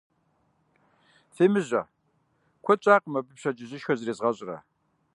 Фемыжьэ, 1.35 1.81
куэд 2.63 2.79
щӀакъым 2.83 3.15
абы 3.19 3.31
пщэдджыжьышхэ 3.35 3.93
зэрезгъэщӀрэ. 3.97 4.57